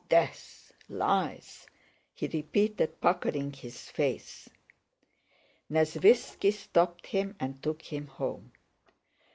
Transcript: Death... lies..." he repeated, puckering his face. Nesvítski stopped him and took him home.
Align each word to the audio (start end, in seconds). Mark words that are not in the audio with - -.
Death... 0.09 0.73
lies..." 0.89 1.67
he 2.15 2.27
repeated, 2.27 2.99
puckering 3.01 3.53
his 3.53 3.87
face. 3.91 4.49
Nesvítski 5.71 6.51
stopped 6.51 7.05
him 7.05 7.35
and 7.39 7.61
took 7.61 7.83
him 7.83 8.07
home. 8.07 8.51